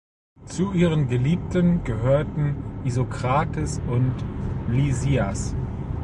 Zu 0.47 0.71
ihren 0.73 1.07
Geliebten 1.09 1.83
gehörten 1.83 2.55
Isokrates 2.87 3.79
und 3.87 4.15
Lysias. 4.67 5.53